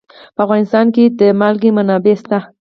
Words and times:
په 0.35 0.39
افغانستان 0.45 0.85
کې 0.95 1.03
د 1.19 1.21
نمک 1.39 1.61
منابع 1.75 2.15
شته. 2.21 2.37